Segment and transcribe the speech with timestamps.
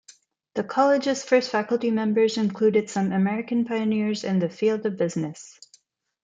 [0.55, 5.59] The college's first faculty members included some American pioneers in the field of business.